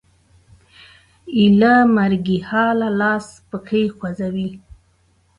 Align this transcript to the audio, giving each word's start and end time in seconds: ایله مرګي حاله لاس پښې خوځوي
ایله 1.37 1.73
مرګي 1.95 2.37
حاله 2.47 2.89
لاس 2.99 3.27
پښې 3.49 3.83
خوځوي 3.95 4.49